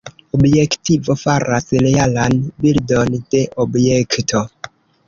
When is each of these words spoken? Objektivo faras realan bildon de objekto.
Objektivo 0.37 1.17
faras 1.25 1.69
realan 1.85 2.41
bildon 2.65 3.17
de 3.37 3.47
objekto. 3.67 4.45